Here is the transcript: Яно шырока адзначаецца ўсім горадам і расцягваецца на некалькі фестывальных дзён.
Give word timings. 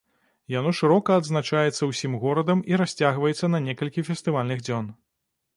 Яно 0.53 0.71
шырока 0.79 1.17
адзначаецца 1.21 1.89
ўсім 1.91 2.17
горадам 2.25 2.65
і 2.73 2.81
расцягваецца 2.83 3.53
на 3.57 3.63
некалькі 3.67 4.07
фестывальных 4.09 4.59
дзён. 4.71 4.91